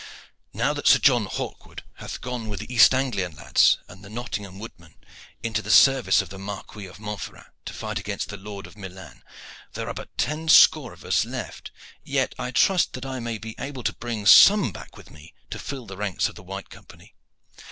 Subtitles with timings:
[0.51, 4.57] Now that Sir John Hawkwood hath gone with the East Anglian lads and the Nottingham
[4.57, 4.95] woodmen
[5.43, 9.21] into the service of the Marquis of Montferrat to fight against the Lord of Milan,
[9.73, 11.69] there are but ten score of us left,
[12.03, 15.59] yet I trust that I may be able to bring some back with me to
[15.59, 17.13] fill the ranks of the White Company.